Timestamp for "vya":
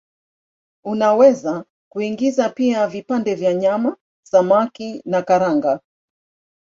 3.35-3.53